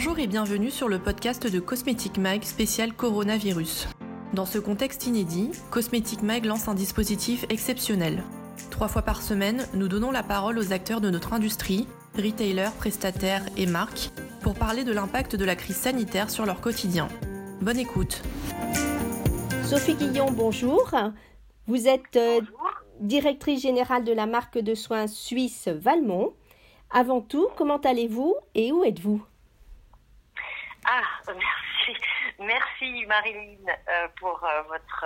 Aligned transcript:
Bonjour 0.00 0.20
et 0.20 0.28
bienvenue 0.28 0.70
sur 0.70 0.88
le 0.88 1.00
podcast 1.00 1.52
de 1.52 1.58
Cosmetic 1.58 2.18
Mag 2.18 2.44
spécial 2.44 2.92
coronavirus. 2.92 3.88
Dans 4.32 4.46
ce 4.46 4.60
contexte 4.60 5.08
inédit, 5.08 5.50
Cosmetic 5.72 6.22
Mag 6.22 6.44
lance 6.44 6.68
un 6.68 6.74
dispositif 6.74 7.44
exceptionnel. 7.48 8.22
Trois 8.70 8.86
fois 8.86 9.02
par 9.02 9.22
semaine, 9.22 9.66
nous 9.74 9.88
donnons 9.88 10.12
la 10.12 10.22
parole 10.22 10.56
aux 10.56 10.72
acteurs 10.72 11.00
de 11.00 11.10
notre 11.10 11.32
industrie, 11.32 11.88
retailers, 12.16 12.70
prestataires 12.78 13.44
et 13.56 13.66
marques, 13.66 14.12
pour 14.40 14.54
parler 14.54 14.84
de 14.84 14.92
l'impact 14.92 15.34
de 15.34 15.44
la 15.44 15.56
crise 15.56 15.74
sanitaire 15.74 16.30
sur 16.30 16.46
leur 16.46 16.60
quotidien. 16.60 17.08
Bonne 17.60 17.80
écoute. 17.80 18.22
Sophie 19.64 19.96
Guillon, 19.96 20.30
bonjour. 20.30 20.92
Vous 21.66 21.88
êtes 21.88 22.14
euh, 22.14 22.40
directrice 23.00 23.62
générale 23.62 24.04
de 24.04 24.12
la 24.12 24.26
marque 24.26 24.58
de 24.58 24.76
soins 24.76 25.08
suisse 25.08 25.66
Valmont. 25.66 26.34
Avant 26.88 27.20
tout, 27.20 27.48
comment 27.56 27.78
allez-vous 27.78 28.36
et 28.54 28.70
où 28.70 28.84
êtes-vous? 28.84 29.20
Ah, 30.90 31.02
merci. 31.28 32.00
Merci 32.38 33.06
Marilyn 33.06 33.58
euh, 33.68 34.08
pour 34.18 34.42
euh, 34.42 34.62
votre 34.62 35.04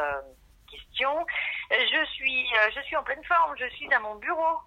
question. 0.70 1.26
Je 1.70 2.04
suis, 2.06 2.46
je 2.74 2.80
suis 2.82 2.96
en 2.96 3.02
pleine 3.02 3.24
forme. 3.24 3.56
Je 3.58 3.68
suis 3.70 3.92
à 3.92 3.98
mon 3.98 4.14
bureau 4.16 4.58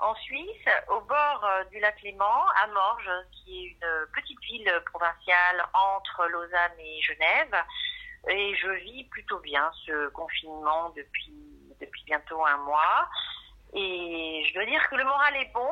en 0.00 0.14
Suisse, 0.16 0.68
au 0.88 1.00
bord 1.00 1.48
du 1.72 1.80
lac 1.80 2.00
Léman, 2.02 2.44
à 2.62 2.66
Morges, 2.68 3.10
qui 3.32 3.64
est 3.64 3.68
une 3.70 4.06
petite 4.14 4.40
ville 4.42 4.82
provinciale 4.92 5.64
entre 5.72 6.26
Lausanne 6.28 6.78
et 6.78 7.00
Genève. 7.00 7.64
Et 8.28 8.54
je 8.56 8.68
vis 8.68 9.04
plutôt 9.04 9.38
bien 9.40 9.70
ce 9.86 10.08
confinement 10.10 10.90
depuis, 10.90 11.74
depuis 11.80 12.04
bientôt 12.04 12.44
un 12.44 12.58
mois. 12.58 13.08
Et 13.72 14.44
je 14.46 14.54
dois 14.54 14.66
dire 14.66 14.88
que 14.90 14.96
le 14.96 15.04
moral 15.04 15.36
est 15.36 15.52
bon, 15.52 15.70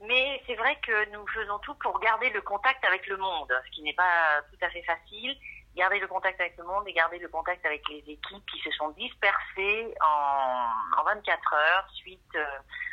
mais 0.00 0.42
c'est 0.46 0.54
vrai 0.54 0.76
que 0.86 1.10
nous 1.12 1.26
faisons 1.28 1.58
tout 1.60 1.74
pour 1.76 1.98
garder 2.00 2.30
le 2.30 2.42
contact 2.42 2.84
avec 2.84 3.06
le 3.06 3.16
monde, 3.16 3.52
ce 3.66 3.70
qui 3.70 3.82
n'est 3.82 3.94
pas 3.94 4.42
tout 4.50 4.64
à 4.64 4.70
fait 4.70 4.82
facile. 4.82 5.36
Garder 5.74 5.98
le 5.98 6.06
contact 6.06 6.40
avec 6.40 6.56
le 6.56 6.64
monde 6.64 6.84
et 6.86 6.92
garder 6.92 7.18
le 7.18 7.28
contact 7.28 7.64
avec 7.66 7.86
les 7.90 7.98
équipes 7.98 8.46
qui 8.50 8.58
se 8.60 8.70
sont 8.72 8.90
dispersées 8.90 9.94
en, 10.00 11.00
en 11.00 11.04
24 11.04 11.54
heures 11.54 11.86
suite 11.92 12.20
euh, 12.34 12.44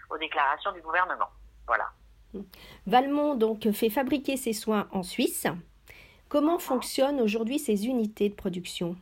aux 0.09 0.17
déclarations 0.17 0.71
du 0.73 0.81
gouvernement. 0.81 1.29
Voilà. 1.65 1.89
Valmont 2.85 3.35
donc 3.35 3.71
fait 3.71 3.89
fabriquer 3.89 4.35
ses 4.35 4.53
soins 4.53 4.89
en 4.91 5.03
Suisse. 5.03 5.47
Comment 6.27 6.59
fonctionnent 6.59 7.21
aujourd'hui 7.21 7.59
ces 7.59 7.85
unités 7.85 8.27
de 8.27 8.35
production? 8.35 8.97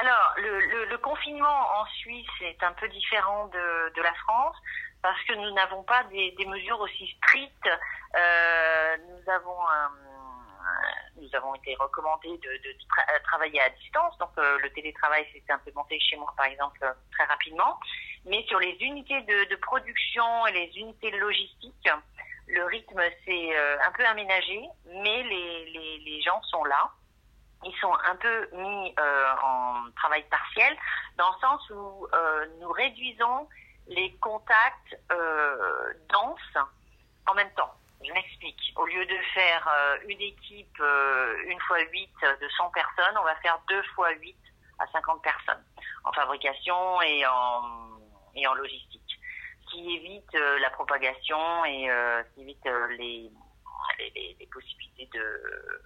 Alors, 0.00 0.34
le, 0.36 0.86
le, 0.86 0.98
confinement 0.98 1.66
en 1.76 1.84
Suisse 1.86 2.26
est 2.42 2.62
un 2.62 2.72
peu 2.72 2.88
différent 2.88 3.48
de, 3.48 3.94
de 3.94 4.02
la 4.02 4.14
France 4.14 4.56
parce 5.02 5.22
que 5.24 5.34
nous 5.34 5.50
n'avons 5.52 5.82
pas 5.82 6.04
des, 6.04 6.34
mesures 6.46 6.80
aussi 6.80 7.06
strictes. 7.18 7.68
Euh, 8.16 8.96
nous 9.06 9.30
avons 11.34 11.54
été 11.56 11.74
recommandés 11.76 12.38
de, 12.38 12.76
tra 12.88 13.02
travailler 13.24 13.60
à 13.60 13.68
distance, 13.70 14.16
donc 14.18 14.30
euh, 14.38 14.58
le 14.58 14.70
télétravail 14.70 15.26
s'est 15.32 15.52
implémenté 15.52 15.98
chez 16.00 16.16
moi 16.16 16.32
par 16.36 16.46
exemple 16.46 16.80
très 17.12 17.24
rapidement. 17.24 17.78
Mais 18.24 18.44
sur 18.48 18.58
les 18.58 18.76
unités 18.80 19.20
de, 19.22 19.56
production 19.56 20.46
et 20.46 20.52
les 20.52 20.78
unités 20.78 21.10
logistiques, 21.12 21.88
le 22.46 22.64
rythme 22.64 23.00
s'est 23.24 23.56
euh, 23.56 23.76
un 23.86 23.92
peu 23.92 24.04
aménagé, 24.06 24.68
mais 24.86 25.22
les, 25.22 26.20
gens 26.22 26.42
sont 26.42 26.64
là. 26.64 26.90
Ils 27.64 27.74
sont 27.80 27.92
un 27.92 28.16
peu 28.16 28.48
mis 28.52 28.94
euh, 28.98 29.24
en 29.42 29.90
travail 29.96 30.24
partiel, 30.30 30.76
dans 31.16 31.30
le 31.30 31.40
sens 31.40 31.70
où 31.70 32.06
euh, 32.12 32.46
nous 32.60 32.70
réduisons 32.70 33.48
les 33.88 34.14
contacts 34.16 34.98
euh, 35.10 35.92
denses 36.10 36.64
en 37.26 37.34
même 37.34 37.50
temps. 37.54 37.72
Je 38.04 38.12
m'explique. 38.12 38.72
Au 38.76 38.86
lieu 38.86 39.04
de 39.04 39.16
faire 39.34 39.68
euh, 39.68 39.96
une 40.08 40.20
équipe 40.20 40.82
une 41.46 41.60
fois 41.66 41.80
8 41.80 42.10
de 42.40 42.48
100 42.56 42.70
personnes, 42.70 43.18
on 43.20 43.24
va 43.24 43.34
faire 43.36 43.58
deux 43.68 43.82
fois 43.94 44.10
8 44.12 44.36
à 44.78 44.86
50 44.86 45.22
personnes 45.22 45.64
en 46.04 46.12
fabrication 46.12 47.02
et 47.02 47.26
en, 47.26 47.98
et 48.36 48.46
en 48.46 48.54
logistique 48.54 49.18
qui 49.70 49.96
évite 49.96 50.34
euh, 50.34 50.58
la 50.60 50.70
propagation 50.70 51.64
et 51.64 51.90
euh, 51.90 52.22
qui 52.34 52.42
évite 52.42 52.66
euh, 52.66 52.86
les, 52.98 53.30
les, 53.98 54.36
les, 54.38 54.46
possibilités 54.46 55.08
de, 55.12 55.80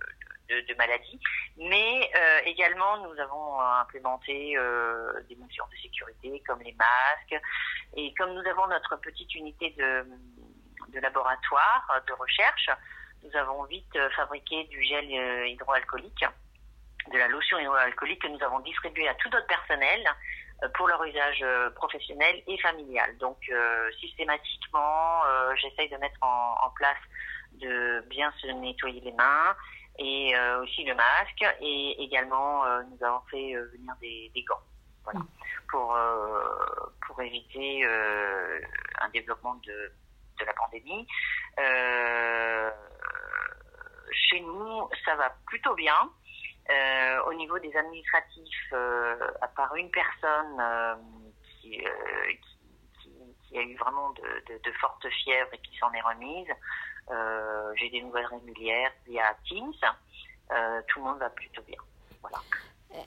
de, 0.49 0.61
de 0.67 0.75
maladies. 0.75 1.21
Mais 1.57 2.11
également, 2.45 2.99
nous 2.99 3.19
avons 3.21 3.61
implémenté 3.61 4.57
des 5.29 5.37
mesures 5.37 5.69
de 5.71 5.77
sécurité 5.77 6.43
comme 6.47 6.61
les 6.63 6.75
masques. 6.75 7.43
Et 7.97 8.13
comme 8.15 8.33
nous 8.35 8.49
avons 8.49 8.67
notre 8.69 8.97
petite 8.97 9.35
unité 9.35 9.71
de, 9.79 10.07
de 10.89 11.01
laboratoire, 11.01 12.03
de 12.07 12.13
recherche, 12.15 12.71
nous 13.23 13.37
avons 13.37 13.65
vite 13.65 13.97
fabriqué 14.17 14.65
du 14.65 14.83
gel 14.83 15.05
hydroalcoolique, 15.49 16.25
de 17.13 17.19
la 17.19 17.29
lotion 17.29 17.59
hydroalcoolique 17.59 18.23
que 18.23 18.29
nous 18.29 18.43
avons 18.43 18.61
distribué 18.61 19.09
à 19.09 19.15
tout 19.15 19.29
notre 19.31 19.47
personnel 19.47 20.05
pour 20.75 20.89
leur 20.89 21.03
usage 21.05 21.41
euh, 21.43 21.71
professionnel 21.71 22.43
et 22.47 22.59
familial. 22.59 23.17
Donc 23.19 23.39
euh, 23.51 23.91
systématiquement, 24.01 25.25
euh, 25.27 25.55
j'essaye 25.57 25.89
de 25.89 25.97
mettre 25.97 26.19
en, 26.23 26.57
en, 26.67 26.71
place 26.71 26.99
de 27.55 28.05
bien 28.09 28.33
se 28.41 28.47
nettoyer 28.47 29.01
les 29.01 29.13
mains 29.13 29.55
et 29.99 30.33
aussi 30.63 30.85
le 30.85 30.95
masque 30.95 31.45
et 31.61 32.03
également 32.03 32.65
nous 32.91 33.07
avons 33.07 33.21
fait 33.31 33.55
venir 33.55 33.95
des, 34.01 34.33
des, 34.35 34.43
gants. 34.43 34.63
Voilà. 35.05 35.21
Pour, 35.69 35.97
pour 37.07 37.23
éviter 37.23 37.85
un 37.85 39.09
développement 39.09 39.55
de, 39.67 39.93
de 40.39 40.45
la 40.45 40.53
pandémie. 40.53 41.07
chez 44.13 44.41
nous, 44.41 44.89
ça 45.05 45.15
va 45.17 45.35
plutôt 45.47 45.75
bien. 45.75 46.11
Euh, 46.71 47.23
au 47.25 47.35
niveau 47.35 47.59
des 47.59 47.75
administratifs, 47.77 48.73
euh, 48.73 49.17
à 49.41 49.49
part 49.49 49.75
une 49.75 49.91
personne 49.91 50.61
euh, 50.61 50.95
qui, 51.61 51.85
qui, 53.01 53.11
qui, 53.49 53.59
a 53.59 53.63
eu 53.63 53.77
vraiment 53.77 54.11
de, 54.11 54.53
de, 54.53 54.59
de 54.63 54.73
fortes 54.81 55.09
fièvres 55.25 55.53
et 55.53 55.59
qui 55.59 55.77
s'en 55.79 55.93
est 55.93 56.01
remise, 56.01 56.49
j'ai 57.77 57.91
des 57.91 58.01
nouvelles 58.01 58.27
régulières 58.27 58.93
via 59.07 59.37
Teams. 59.47 59.73
tout 60.89 60.99
le 61.01 61.05
monde 61.05 61.19
va 61.19 61.31
plutôt 61.31 61.63
bien. 61.63 61.79
Voilà. 62.21 62.39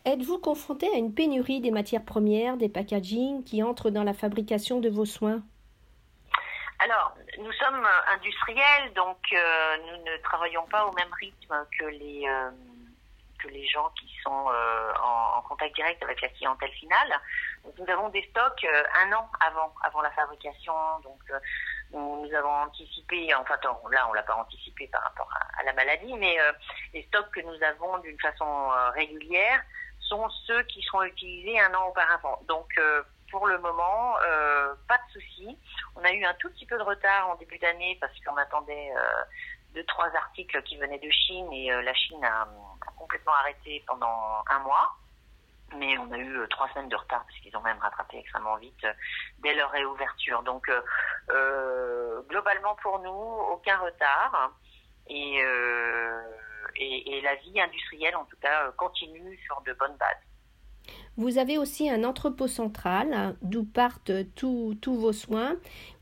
Êtes-vous 0.05 0.39
confronté 0.39 0.87
à 0.93 0.97
une 0.97 1.13
pénurie 1.13 1.61
des 1.61 1.71
matières 1.71 2.03
premières, 2.03 2.57
des 2.57 2.69
packaging 2.69 3.43
qui 3.43 3.63
entrent 3.63 3.89
dans 3.89 4.03
la 4.03 4.13
fabrication 4.13 4.79
de 4.79 4.89
vos 4.89 5.05
soins? 5.05 5.41
Alors, 6.79 7.15
nous 7.37 7.51
sommes 7.53 7.87
industriels, 8.13 8.93
donc 8.93 9.17
euh, 9.33 9.77
nous 9.77 10.03
ne 10.03 10.17
travaillons 10.17 10.65
pas 10.67 10.85
au 10.85 10.91
même 10.93 11.11
rythme 11.19 11.65
que 11.79 11.85
les, 11.85 12.23
euh, 12.27 12.51
les 13.49 13.65
gens 13.67 13.89
qui 13.99 14.11
sont 14.23 14.49
euh, 14.49 14.93
en, 15.01 15.41
contact 15.43 15.75
direct 15.75 16.03
avec 16.03 16.21
la 16.21 16.29
clientèle 16.29 16.71
finale. 16.71 17.19
Nous 17.77 17.89
avons 17.89 18.09
des 18.09 18.23
stocks 18.29 18.65
un 19.03 19.13
an 19.13 19.29
avant, 19.39 19.73
avant 19.83 20.01
la 20.01 20.11
fabrication. 20.11 20.73
Donc, 21.03 21.21
nous, 21.99 22.33
avons 22.33 22.53
anticipé, 22.67 23.33
enfin 23.35 23.57
là 23.91 24.07
on 24.09 24.13
l'a 24.13 24.23
pas 24.23 24.35
anticipé 24.35 24.87
par 24.87 25.01
rapport 25.03 25.29
à, 25.59 25.63
la 25.63 25.73
maladie, 25.73 26.13
mais 26.15 26.37
les 26.93 27.03
stocks 27.03 27.31
que 27.31 27.41
nous 27.41 27.63
avons 27.63 27.97
d'une 27.99 28.19
façon 28.19 28.69
régulière 28.93 29.61
sont 29.99 30.29
ceux 30.45 30.61
qui 30.63 30.81
seront 30.83 31.03
utilisés 31.03 31.59
un 31.59 31.73
an 31.73 31.87
auparavant. 31.87 32.39
Donc 32.47 32.73
pour 33.35 33.47
le 33.47 33.57
moment, 33.59 34.15
euh, 34.25 34.73
pas 34.87 34.97
de 34.97 35.19
souci. 35.19 35.57
On 35.95 36.03
a 36.03 36.11
eu 36.11 36.23
un 36.23 36.33
tout 36.35 36.49
petit 36.51 36.65
peu 36.65 36.77
de 36.77 36.83
retard 36.83 37.29
en 37.29 37.35
début 37.35 37.57
d'année 37.57 37.97
parce 37.99 38.13
qu'on 38.23 38.37
attendait 38.37 38.91
euh, 38.95 39.23
deux 39.73 39.83
trois 39.85 40.07
articles 40.15 40.61
qui 40.63 40.77
venaient 40.77 40.99
de 40.99 41.09
Chine 41.09 41.51
et 41.51 41.71
euh, 41.71 41.81
la 41.81 41.93
Chine 41.93 42.23
a, 42.23 42.47
complètement 42.97 43.33
arrêté 43.33 43.83
pendant 43.87 44.43
un 44.49 44.59
mois. 44.59 44.95
Mais 45.77 45.97
on 45.97 46.11
a 46.11 46.17
eu 46.17 46.37
euh, 46.37 46.47
trois 46.47 46.69
semaines 46.69 46.89
de 46.89 46.95
retard 46.95 47.25
parce 47.25 47.39
qu'ils 47.39 47.55
ont 47.57 47.61
même 47.61 47.79
rattrapé 47.79 48.19
extrêmement 48.19 48.57
vite 48.57 48.83
euh, 48.83 48.93
dès 49.39 49.53
leur 49.55 49.71
réouverture. 49.71 50.43
Donc 50.43 50.69
globalement 52.29 52.75
pour 52.81 52.99
nous, 52.99 53.09
aucun 53.09 53.77
retard 53.77 54.51
et, 55.07 55.39
et, 56.75 57.17
et, 57.17 57.21
la 57.21 57.35
vie 57.35 57.59
industrielle 57.59 58.15
en 58.15 58.25
tout 58.25 58.37
cas 58.41 58.71
continue 58.71 59.37
sur 59.45 59.61
de 59.61 59.73
bonnes 59.73 59.95
bases. 59.97 60.95
Vous 61.17 61.37
avez 61.37 61.57
aussi 61.57 61.89
un 61.89 62.03
entrepôt 62.03 62.47
central 62.47 63.35
d'où 63.41 63.63
partent 63.63 64.11
tous 64.35 64.75
vos 64.83 65.13
soins. 65.13 65.55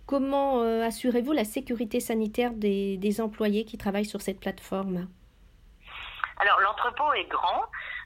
Comment 0.05 0.61
euh, 0.61 0.83
assurez-vous 0.83 1.31
la 1.31 1.45
sécurité 1.45 1.99
sanitaire 1.99 2.51
des, 2.51 2.97
des, 2.97 3.21
employés 3.21 3.63
qui 3.63 3.77
travaillent 3.77 4.05
sur 4.05 4.21
cette 4.21 4.39
plateforme? 4.39 5.07
Alors 6.37 6.59
l'entrepôt 6.59 7.13
est 7.13 7.25
grand, 7.25 7.63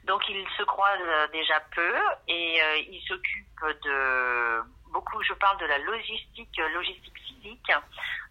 donc 0.08 0.22
il 0.30 0.48
se 0.58 0.64
croise 0.64 1.00
euh, 1.02 1.28
déjà 1.28 1.60
peu 1.76 1.96
et 2.28 2.62
euh, 2.62 2.78
il 2.90 3.02
s'occupe 3.08 3.62
de 3.84 4.64
beaucoup, 4.92 5.22
je 5.24 5.34
parle 5.34 5.60
de 5.60 5.66
la 5.66 5.78
logistique, 5.80 6.58
logistique 6.74 7.18
physique. 7.20 7.72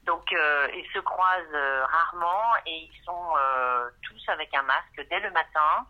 Donc 0.04 0.32
euh, 0.32 0.68
ils 0.74 0.88
se 0.92 0.98
croisent 1.00 1.54
euh, 1.54 1.84
rarement 1.84 2.54
et 2.64 2.88
ils 2.90 3.04
sont 3.04 3.28
euh, 3.36 3.90
tous 4.02 4.28
avec 4.28 4.54
un 4.54 4.62
masque 4.62 5.06
dès 5.10 5.20
le 5.20 5.30
matin. 5.30 5.86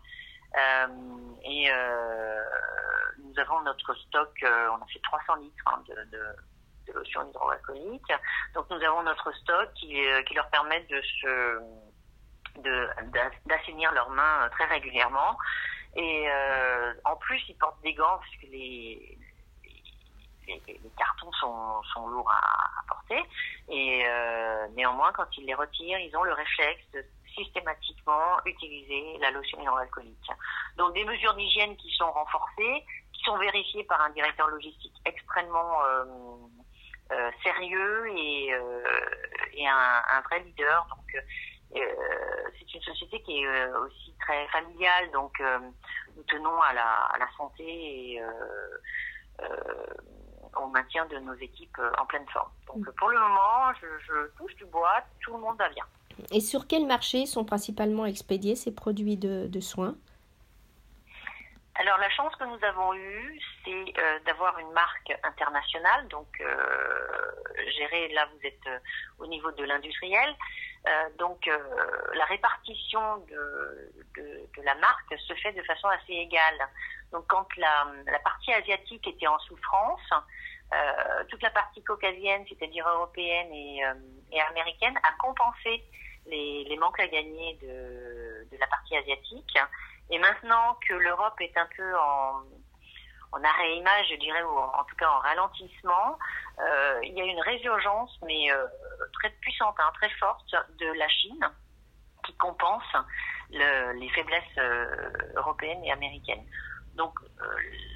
et 1.43 1.69
nous 3.19 3.39
avons 3.39 3.61
notre 3.61 3.93
stock, 3.95 4.33
on 4.43 4.81
a 4.81 4.87
fait 4.91 5.01
300 5.03 5.35
litres 5.35 5.63
hein, 5.67 5.83
de, 5.87 6.93
lotion 6.93 7.29
hydroalcoolique. 7.29 8.13
Donc 8.53 8.69
nous 8.69 8.81
avons 8.83 9.03
notre 9.03 9.31
stock 9.37 9.73
qui, 9.75 10.05
euh, 10.07 10.23
qui 10.23 10.33
leur 10.33 10.49
permet 10.49 10.81
de 10.89 11.01
se 11.01 11.59
d'assainir 13.45 13.91
leurs 13.91 14.09
mains 14.09 14.49
très 14.49 14.65
régulièrement. 14.65 15.37
Et 15.97 16.27
en 17.05 17.15
plus, 17.15 17.41
ils 17.49 17.57
portent 17.57 17.81
des 17.81 17.93
gants 17.93 18.17
parce 18.17 18.35
que 18.41 18.47
les, 18.47 19.17
les, 20.47 20.79
cartons 20.97 21.31
sont, 21.33 21.81
sont, 21.93 22.07
lourds 22.07 22.31
à, 22.31 22.83
porter. 22.87 23.23
Et 23.69 24.05
néanmoins, 24.75 25.11
quand 25.13 25.25
ils 25.37 25.45
les 25.45 25.55
retirent, 25.55 25.99
ils 25.99 26.15
ont 26.15 26.23
le 26.23 26.33
réflexe 26.33 26.83
de 26.93 27.03
systématiquement 27.37 28.39
utiliser 28.45 29.17
la 29.19 29.31
lotion 29.31 29.61
hydroalcoolique. 29.61 30.29
Donc 30.77 30.93
des 30.93 31.03
mesures 31.05 31.33
d'hygiène 31.35 31.75
qui 31.77 31.89
sont 31.91 32.11
renforcées, 32.11 32.83
qui 33.13 33.23
sont 33.23 33.37
vérifiées 33.37 33.83
par 33.83 34.01
un 34.01 34.09
directeur 34.11 34.47
logistique 34.47 34.95
extrêmement 35.05 35.83
euh, 35.83 36.05
euh, 37.11 37.31
sérieux 37.43 38.07
et, 38.15 38.53
euh, 38.53 38.83
et 39.53 39.67
un, 39.67 40.03
un, 40.11 40.21
vrai 40.21 40.39
leader. 40.39 40.87
Donc 40.89 41.23
c'est 41.73 42.73
une 42.73 42.81
société 42.81 43.21
qui 43.21 43.43
est 43.43 43.67
aussi 43.73 44.13
très 44.19 44.47
familiale, 44.47 45.11
donc 45.11 45.39
nous 46.15 46.23
tenons 46.23 46.61
à 46.61 46.73
la, 46.73 46.89
à 47.13 47.17
la 47.17 47.27
santé 47.37 47.63
et 47.63 48.21
au 50.55 50.67
maintien 50.67 51.05
de 51.05 51.17
nos 51.19 51.35
équipes 51.35 51.79
en 51.97 52.05
pleine 52.05 52.27
forme. 52.29 52.51
Donc 52.67 52.89
pour 52.95 53.09
le 53.09 53.19
moment, 53.19 53.73
je, 53.81 53.87
je 54.05 54.27
touche 54.37 54.55
du 54.55 54.65
bois, 54.65 55.01
tout 55.21 55.33
le 55.33 55.39
monde 55.39 55.57
va 55.57 55.69
bien. 55.69 55.85
Et 56.31 56.39
sur 56.39 56.67
quel 56.67 56.85
marché 56.85 57.25
sont 57.25 57.45
principalement 57.45 58.05
expédiés 58.05 58.55
ces 58.55 58.73
produits 58.73 59.17
de, 59.17 59.59
soins? 59.59 59.95
Alors 61.75 61.97
la 61.99 62.09
chance 62.09 62.35
que 62.35 62.43
nous 62.45 62.63
avons 62.63 62.93
eue, 62.95 63.39
c'est 63.63 63.93
euh, 63.99 64.19
d'avoir 64.25 64.57
une 64.57 64.71
marque 64.71 65.13
internationale, 65.23 66.07
donc 66.07 66.27
euh, 66.41 67.07
gérée, 67.77 68.07
là 68.09 68.27
vous 68.33 68.47
êtes 68.47 68.67
euh, 68.67 68.79
au 69.19 69.27
niveau 69.27 69.51
de 69.51 69.63
l'industriel, 69.63 70.35
donc 71.17 71.49
la 72.13 72.25
répartition 72.25 73.17
de, 73.29 74.61
la 74.63 74.75
marque 74.75 75.17
se 75.19 75.33
fait 75.35 75.53
de 75.53 75.61
façon 75.63 75.87
assez 75.89 76.13
égale. 76.13 76.69
Donc 77.11 77.25
quand 77.27 77.47
la, 77.57 78.19
partie 78.23 78.53
asiatique 78.53 79.07
était 79.07 79.27
en 79.27 79.39
souffrance, 79.39 80.09
toute 81.29 81.41
la 81.41 81.51
partie 81.51 81.83
caucasienne, 81.83 82.45
c'est-à-dire 82.47 82.87
européenne 82.87 83.51
et, 83.53 83.83
américaine, 84.49 84.97
a 85.03 85.11
compensé 85.21 85.83
les, 86.27 86.77
manques 86.79 86.99
à 86.99 87.07
gagner 87.07 87.57
de, 87.61 88.57
la 88.57 88.67
partie 88.67 88.97
asiatique. 88.97 89.57
Et 90.09 90.19
maintenant 90.19 90.77
que 90.87 90.93
l'Europe 90.93 91.39
est 91.41 91.57
un 91.57 91.67
peu 91.75 91.97
en, 91.97 92.43
en 93.31 93.43
arrêt 93.43 93.77
image, 93.77 94.07
je 94.09 94.15
dirais, 94.15 94.43
ou 94.43 94.57
en, 94.57 94.83
tout 94.85 94.95
cas 94.95 95.09
en 95.09 95.19
ralentissement, 95.19 96.17
euh, 96.59 96.99
il 97.03 97.13
y 97.13 97.21
a 97.21 97.25
une 97.25 97.41
résurgence, 97.41 98.17
mais 98.25 98.51
euh, 98.51 98.65
très 99.13 99.29
puissante, 99.41 99.75
hein, 99.79 99.91
très 99.95 100.09
forte, 100.11 100.55
de 100.79 100.87
la 100.97 101.07
Chine, 101.09 101.49
qui 102.25 102.33
compense 102.37 102.95
le, 103.51 103.93
les 103.99 104.09
faiblesses 104.09 104.43
euh, 104.57 105.09
européennes 105.35 105.83
et 105.83 105.91
américaines. 105.91 106.45
Donc 106.95 107.13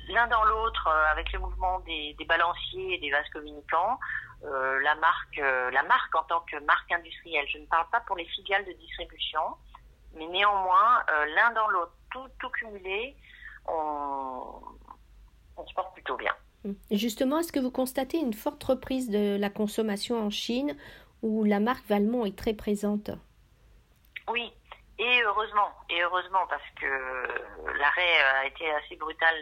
l'un 0.10 0.28
dans 0.28 0.44
l'autre, 0.44 0.88
avec 0.88 1.32
le 1.34 1.40
mouvement 1.40 1.80
des, 1.80 2.16
balanciers 2.28 2.96
et 2.96 2.98
des 3.00 3.10
vases 3.10 3.30
communicants, 3.30 4.00
la 4.44 4.94
marque, 4.96 5.38
la 5.38 5.84
marque 5.84 6.14
en 6.16 6.22
tant 6.24 6.42
que 6.42 6.58
marque 6.66 6.92
industrielle. 6.92 7.48
Je 7.52 7.58
ne 7.58 7.66
parle 7.66 7.88
pas 7.92 8.02
pour 8.02 8.16
les 8.16 8.26
filiales 8.26 8.64
de 8.66 8.74
distribution, 8.74 9.58
mais 10.14 10.28
néanmoins, 10.28 11.04
l'un 11.36 11.50
dans 11.52 11.68
l'autre, 11.70 11.94
tout, 12.12 12.28
tout 12.40 12.50
cumulé, 12.50 13.16
on, 13.66 14.62
on 15.58 15.66
se 15.66 15.74
porte 15.74 15.94
plutôt 15.94 16.18
bien. 16.18 16.34
Justement, 16.92 17.40
est-ce 17.40 17.52
que 17.52 17.60
vous 17.60 17.72
constatez 17.72 18.18
une 18.18 18.34
forte 18.34 18.64
reprise 18.64 19.10
de 19.10 19.38
la 19.40 19.50
consommation 19.50 20.24
en 20.24 20.30
Chine 20.30 20.76
où 21.22 21.44
la 21.44 21.60
marque 21.60 21.86
Valmont 21.88 22.26
est 22.26 22.38
très 22.38 22.54
présente? 22.54 23.10
Oui, 24.30 24.54
et 25.00 25.24
heureusement, 25.24 25.72
et 25.90 26.02
heureusement 26.04 26.46
parce 26.50 26.70
que 26.80 27.78
l'arrêt 27.80 28.22
a 28.36 28.46
été 28.46 28.70
assez 28.72 28.96
brutal 28.96 29.36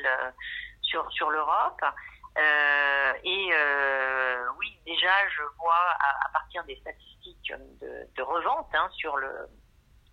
sur, 0.81 1.11
sur 1.11 1.29
l'Europe. 1.29 1.81
Euh, 2.37 3.13
et 3.23 3.49
euh, 3.53 4.45
oui, 4.57 4.77
déjà, 4.85 5.11
je 5.35 5.43
vois 5.57 5.97
à, 6.25 6.29
partir 6.31 6.63
des 6.63 6.77
statistiques 6.77 7.53
de, 7.81 8.07
de 8.15 8.21
revente 8.21 8.69
hein, 8.73 8.89
sur 8.93 9.17
le 9.17 9.29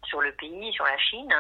sur 0.05 0.21
le 0.21 0.33
pays, 0.33 0.73
sur 0.73 0.85
la 0.85 0.99
Chine, 0.99 1.35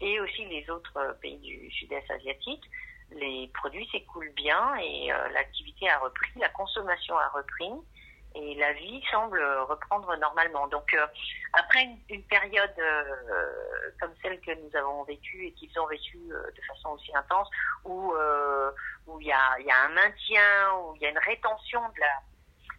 et 0.00 0.18
aussi 0.20 0.44
les 0.46 0.68
autres 0.68 1.16
pays 1.20 1.38
du 1.38 1.70
sud-est 1.70 2.10
asiatique, 2.10 2.64
les 3.12 3.50
produits 3.54 3.88
s'écoulent 3.90 4.32
bien 4.36 4.76
et 4.76 5.12
euh, 5.12 5.28
l'activité 5.30 5.88
a 5.88 5.98
repris, 5.98 6.30
la 6.36 6.48
consommation 6.50 7.16
a 7.18 7.28
repris 7.28 7.72
et 8.34 8.54
la 8.54 8.72
vie 8.72 9.02
semble 9.10 9.42
reprendre 9.68 10.14
normalement. 10.16 10.66
Donc 10.68 10.94
euh, 10.94 11.06
après 11.52 11.88
une, 12.08 12.22
période 12.24 12.72
euh, 12.78 13.90
comme 14.00 14.12
celle 14.22 14.40
que 14.40 14.52
nous 14.52 14.76
avons 14.76 15.02
vécue 15.04 15.46
et 15.46 15.52
qu'ils 15.52 15.76
ont 15.80 15.86
vécue 15.86 16.30
euh, 16.30 16.50
de 16.56 16.62
façon 16.62 16.90
aussi 16.90 17.14
intense, 17.14 17.48
où 17.84 18.12
où 19.06 19.20
il 19.20 19.26
y 19.26 19.32
a, 19.32 19.58
y 19.60 19.70
a 19.70 19.84
un 19.86 19.88
maintien, 19.88 20.74
où 20.78 20.94
il 20.96 21.02
y 21.02 21.06
a 21.06 21.10
une 21.10 21.18
rétention 21.18 21.80
de 21.80 22.00
la 22.00 22.20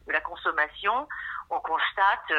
de 0.08 0.14
la 0.14 0.22
consommation, 0.22 1.08
on 1.52 1.60
constate 1.60 2.34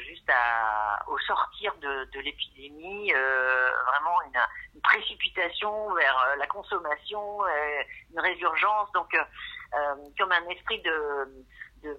juste 0.00 0.28
à, 0.28 1.02
au 1.08 1.18
sortir 1.20 1.74
de, 1.76 2.20
l'épidémie 2.20 3.12
vraiment 3.12 4.22
une, 4.26 4.80
précipitation 4.82 5.94
vers 5.94 6.36
la 6.38 6.46
consommation, 6.46 7.40
une 8.12 8.20
résurgence, 8.20 8.90
donc 8.92 9.16
comme 10.18 10.32
un 10.32 10.48
esprit 10.48 10.80
de 10.82 11.44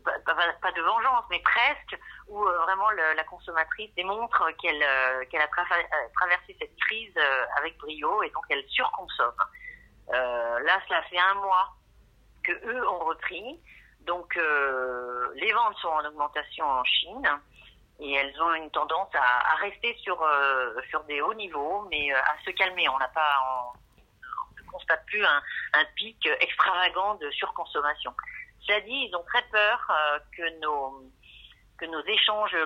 pas, 0.03 0.71
de 0.71 0.81
vengeance, 0.81 1.25
mais 1.29 1.39
presque, 1.39 1.99
où 2.27 2.43
euh, 2.43 2.57
vraiment 2.59 2.89
la 2.91 3.23
consommatrice 3.23 3.93
démontre 3.95 4.49
qu'elle 4.61 4.83
euh, 4.83 5.23
a 5.23 5.43
euh, 5.43 6.07
traversé 6.13 6.55
cette 6.59 6.75
crise 6.77 7.13
avec 7.57 7.77
brio 7.77 8.23
et 8.23 8.29
donc 8.31 8.43
elle 8.49 8.65
surconsomme. 8.69 9.33
là, 10.09 10.81
cela 10.87 11.01
fait 11.03 11.19
un 11.19 11.35
mois 11.35 11.73
que 12.43 12.51
eux 12.51 12.87
ont 12.87 13.05
repris, 13.05 13.59
donc 14.07 14.35
les 15.35 15.51
ventes 15.51 15.77
sont 15.77 15.89
en 15.89 16.05
augmentation 16.05 16.65
en 16.65 16.83
Chine 16.83 17.29
et 17.99 18.13
elles 18.13 18.41
ont 18.41 18.53
une 18.53 18.71
tendance 18.71 19.13
à, 19.13 19.55
rester 19.61 19.95
sur 20.01 20.17
sur 20.89 21.03
des 21.03 21.21
hauts 21.21 21.33
niveaux, 21.33 21.87
mais 21.89 22.11
à 22.11 22.35
se 22.45 22.51
calmer. 22.51 22.87
On 22.89 22.97
n'a 22.97 23.07
pas, 23.09 23.73
ne 24.57 24.71
constate 24.71 25.05
plus 25.05 25.23
un, 25.25 25.41
pic 25.95 26.27
extravagant 26.41 27.15
de 27.15 27.29
surconsommation. 27.31 28.13
Cela 28.67 28.81
dit, 28.81 29.07
ils 29.09 29.15
ont 29.15 29.23
très 29.23 29.43
peur 29.43 29.87
euh, 29.89 30.19
que 30.35 30.59
nos 30.59 31.03
que 31.77 31.85
nos 31.85 32.03
échanges 32.05 32.57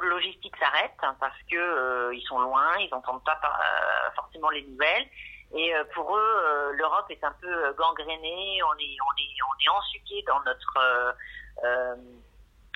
logistiques 0.00 0.56
s'arrêtent 0.58 0.92
hein, 1.02 1.16
parce 1.18 1.36
que 1.50 1.56
euh, 1.56 2.14
ils 2.14 2.22
sont 2.22 2.38
loin, 2.38 2.76
ils 2.78 2.88
n'entendent 2.90 3.24
pas 3.24 3.40
euh, 3.42 4.10
forcément 4.14 4.48
les 4.50 4.62
nouvelles. 4.62 5.08
Et 5.54 5.72
pour 5.94 6.16
eux, 6.16 6.72
l'Europe 6.72 7.06
est 7.10 7.22
un 7.22 7.32
peu 7.40 7.72
gangrénée, 7.74 8.60
on 8.62 8.74
est 8.78 8.96
on 9.00 9.14
est 9.18 9.42
on 9.42 9.54
est 9.64 9.68
ensuqué 9.68 10.22
dans 10.26 10.40
notre 10.42 11.14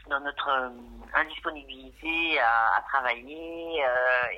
dans 0.08 0.20
notre 0.20 0.73
indisponibilité 1.12 2.38
à, 2.38 2.76
à 2.76 2.82
travailler 2.82 3.82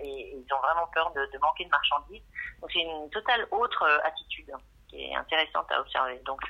et, 0.03 0.37
ils 0.37 0.55
ont 0.55 0.59
vraiment 0.61 0.87
peur 0.89 1.13
de, 1.13 1.27
de 1.27 1.39
manquer 1.39 1.65
de 1.65 1.71
marchandises. 1.71 2.23
Donc 2.61 2.71
c'est 2.73 2.81
une 2.81 3.11
totale 3.11 3.47
autre 3.51 3.87
attitude 4.05 4.51
qui 4.89 5.05
est 5.05 5.15
intéressante 5.15 5.71
à 5.71 5.81
observer. 5.81 6.19
Donc 6.25 6.41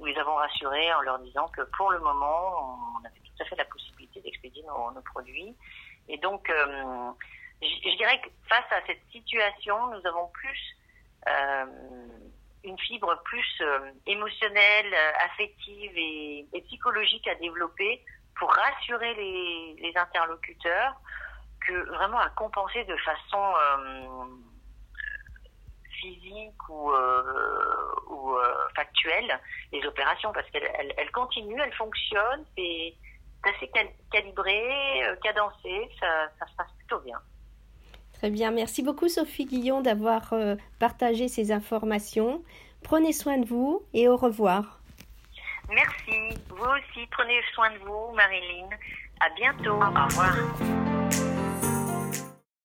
nous 0.00 0.06
les 0.06 0.16
avons 0.18 0.34
rassurés 0.34 0.92
en 0.94 1.02
leur 1.02 1.18
disant 1.18 1.46
que 1.48 1.60
pour 1.76 1.90
le 1.90 1.98
moment, 2.00 2.96
on 2.98 3.04
avait 3.04 3.20
tout 3.20 3.42
à 3.42 3.44
fait 3.44 3.56
la 3.56 3.66
possibilité 3.66 4.20
d'expédier 4.22 4.62
nos, 4.62 4.90
nos, 4.92 5.02
produits. 5.02 5.54
Et 6.08 6.16
donc, 6.16 6.48
euh, 6.48 7.10
je, 7.60 7.96
dirais 7.96 8.18
que 8.22 8.30
face 8.48 8.64
à 8.70 8.80
cette 8.86 9.02
situation, 9.12 9.88
nous 9.88 10.06
avons 10.06 10.28
plus 10.28 10.58
euh, 10.58 10.79
une 12.62 12.78
fibre 12.78 13.20
plus 13.24 13.60
euh, 13.62 13.90
émotionnelle, 14.06 14.94
affective 15.24 15.92
et, 15.96 16.46
psychologique 16.66 17.26
à 17.28 17.34
développer 17.36 18.04
pour 18.38 18.52
rassurer 18.52 19.14
les, 19.14 19.92
interlocuteurs 19.96 20.94
que 21.66 21.88
vraiment 21.90 22.18
à 22.18 22.28
compenser 22.30 22.84
de 22.84 22.96
façon 22.98 23.54
physique 26.00 26.68
ou, 26.68 26.90
euh, 26.90 27.22
euh, 28.10 28.68
factuelle 28.74 29.38
les 29.72 29.84
opérations 29.86 30.32
parce 30.32 30.48
qu'elles 30.50 30.94
elles, 30.96 31.10
continuent, 31.10 31.60
elles 31.60 31.74
fonctionnent, 31.74 32.44
c'est 32.56 32.94
assez 33.42 33.70
calibré, 34.10 35.04
euh, 35.04 35.16
cadencé, 35.16 35.90
ça, 35.98 36.28
se 36.46 36.56
passe 36.56 36.72
plutôt 36.78 37.00
bien. 37.00 37.18
Très 38.20 38.28
bien, 38.28 38.50
merci 38.50 38.82
beaucoup 38.82 39.08
Sophie 39.08 39.46
Guillon 39.46 39.80
d'avoir 39.80 40.34
partagé 40.78 41.26
ces 41.28 41.52
informations. 41.52 42.42
Prenez 42.82 43.14
soin 43.14 43.38
de 43.38 43.46
vous 43.46 43.82
et 43.94 44.08
au 44.08 44.16
revoir. 44.18 44.82
Merci, 45.70 46.36
vous 46.50 46.64
aussi, 46.64 47.06
prenez 47.10 47.40
soin 47.54 47.70
de 47.70 47.78
vous 47.78 48.14
Marilyn. 48.14 48.68
À 49.20 49.30
bientôt, 49.30 49.76
au 49.76 50.04
revoir. 50.04 51.29